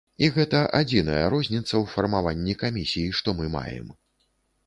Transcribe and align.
І 0.25 0.27
гэта 0.35 0.59
адзіная 0.77 1.25
розніца 1.33 1.69
ў 1.69 1.83
фармаванні 1.93 2.55
камісій, 2.63 3.13
што 3.19 3.35
мы 3.43 3.51
маем. 3.57 3.93